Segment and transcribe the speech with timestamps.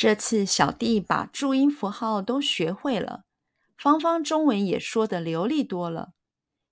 [0.00, 3.26] 这次小弟把注音符号都学会了，
[3.76, 6.14] 芳芳中文也说得流利多了。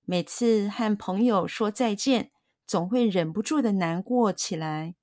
[0.07, 2.31] 每次和朋友说再见，
[2.67, 4.95] 总会忍不住的难过起来。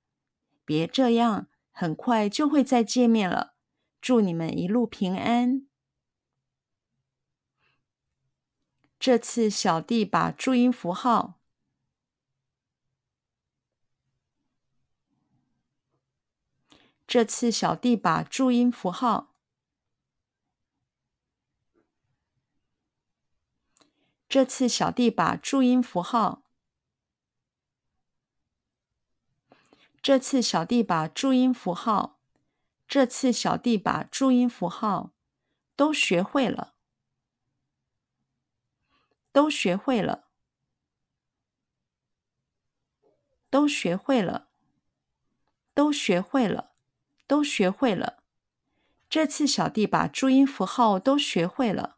[0.64, 3.54] 别这样，很快就会再见面了。
[4.00, 5.64] 祝你们一路平安。
[8.98, 11.35] 这次小弟把注音符号。
[17.06, 19.32] 这次小弟把注音符号。
[24.28, 26.42] 这次小弟把注音符号。
[30.02, 32.18] 这次小弟把注音符号。
[32.88, 35.12] 这次小弟把注音符号
[35.76, 36.74] 都学会了。
[39.30, 40.26] 都学会了。
[43.48, 44.50] 都学会了。
[45.72, 46.75] 都学会了。
[47.26, 48.18] 都学会了。
[49.08, 51.96] 这次小弟把注音符号都学会了。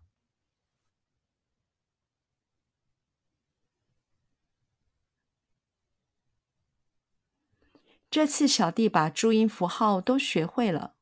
[8.11, 10.95] 这次小弟把注音符号都学会了。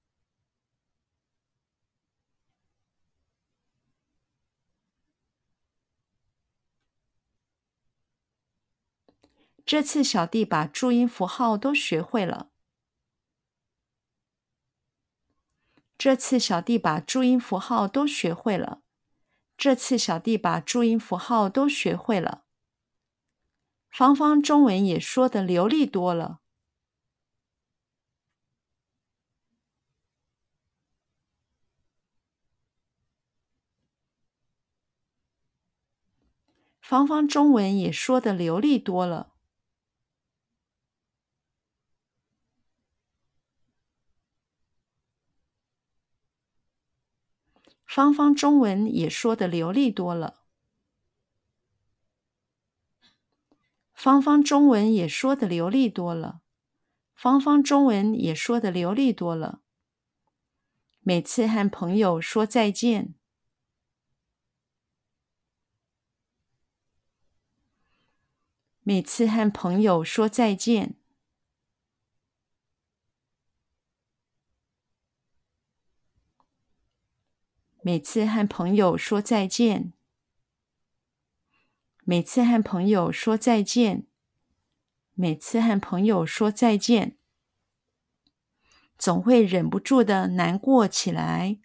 [9.66, 12.48] 这次小弟把注音符号都学会了。
[16.06, 18.80] 这次小弟把注音符号都学会了。
[19.56, 22.44] 这次小弟把注音符号都学会了。
[23.90, 26.38] 芳芳中文也说得流利多了。
[36.80, 39.35] 芳芳中文也说得流利多了。
[47.96, 50.42] 芳芳中文也说的流利多了。
[53.94, 56.42] 芳芳中文也说的流利多了。
[57.14, 59.62] 芳芳中文也说的流利多了。
[61.00, 63.14] 每次和朋友说再见。
[68.82, 70.96] 每次和朋友说再见。
[77.86, 79.92] 每次和朋友说再见。
[82.02, 84.08] 每次和朋友说再见。
[85.14, 87.16] 每次和朋友说再见，
[88.98, 91.60] 总会忍不住的难过起来。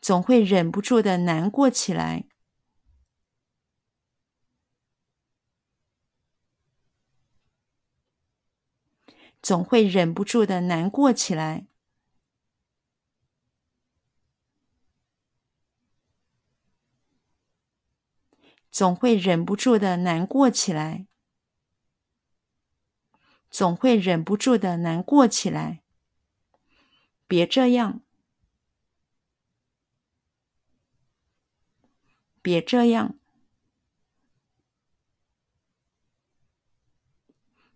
[0.00, 2.24] 总会忍不住的难过起来。
[9.42, 11.66] 总会忍不住的难过起来。
[18.70, 21.06] 总会忍不住的难过起来。
[23.50, 25.82] 总会忍不住的难过起来。
[27.26, 28.00] 别这样。
[32.42, 33.18] 别这样。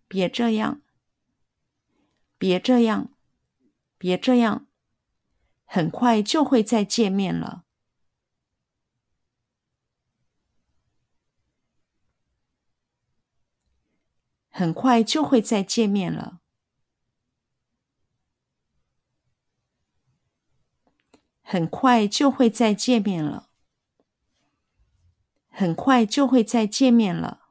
[0.06, 0.83] 别这样。
[2.44, 3.08] 别这样，
[3.96, 4.66] 别这样，
[5.64, 7.64] 很快就会再见面了。
[14.50, 16.42] 很快就会再见面了。
[21.40, 23.48] 很快就会再见面了。
[25.48, 27.48] 很快就会再见面了。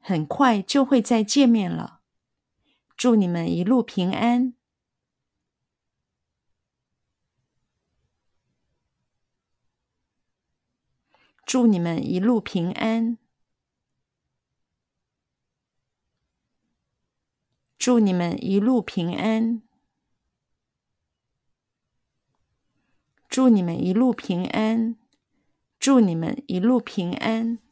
[0.00, 2.01] 很快就会再见面了。
[3.02, 4.54] 祝你们一路平安。
[11.44, 13.18] 祝你们一路平安。
[17.76, 19.62] 祝你们一路平安。
[23.28, 24.96] 祝你们一路平安。
[25.80, 27.71] 祝你们一路平安。